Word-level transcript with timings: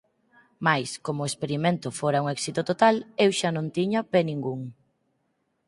Mais, 0.65 0.89
como 1.05 1.19
o 1.21 1.29
experimento 1.31 1.87
fora 1.99 2.21
un 2.23 2.27
éxito 2.37 2.61
total, 2.69 2.95
eu 3.23 3.29
xa 3.39 3.49
non 3.53 3.67
tiña 3.77 4.01
pé 4.11 4.21
ningún. 4.29 4.61